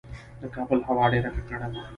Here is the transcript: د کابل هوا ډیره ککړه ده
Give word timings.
د 0.41 0.43
کابل 0.55 0.79
هوا 0.87 1.05
ډیره 1.13 1.29
ککړه 1.35 1.67
ده 1.71 1.81